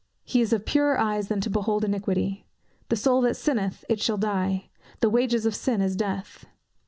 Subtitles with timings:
[0.23, 2.47] "He is of purer eyes than to behold iniquity."
[2.89, 6.45] "The soul that sinneth, it shall die." "The wages of sin is death."